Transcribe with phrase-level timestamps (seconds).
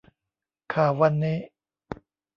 [0.73, 1.37] ข่าววันนี้